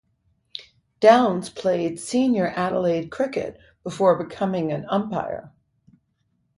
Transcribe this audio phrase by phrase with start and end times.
[0.99, 5.51] Downs played senior Adelaide cricket before becoming an umpire.